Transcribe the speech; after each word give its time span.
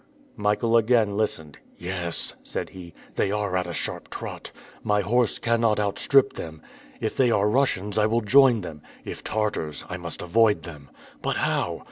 Michael 0.35 0.77
again 0.77 1.15
listened. 1.15 1.59
"Yes," 1.77 2.33
said 2.41 2.69
he, 2.69 2.95
"they 3.17 3.29
are 3.31 3.55
at 3.55 3.67
a 3.67 3.73
sharp 3.75 4.09
trot. 4.09 4.49
My 4.83 5.01
horse 5.01 5.37
cannot 5.37 5.79
outstrip 5.79 6.33
them. 6.33 6.63
If 6.99 7.15
they 7.15 7.29
are 7.29 7.47
Russians 7.47 7.99
I 7.99 8.07
will 8.07 8.21
join 8.21 8.61
them; 8.61 8.81
if 9.05 9.23
Tartars 9.23 9.85
I 9.89 9.97
must 9.97 10.23
avoid 10.23 10.63
them. 10.63 10.89
But 11.21 11.37
how? 11.37 11.79